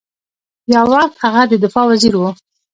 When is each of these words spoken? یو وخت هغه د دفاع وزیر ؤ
یو 0.73 0.85
وخت 0.93 1.13
هغه 1.23 1.41
د 1.47 1.53
دفاع 1.63 1.85
وزیر 1.91 2.13
ؤ 2.23 2.29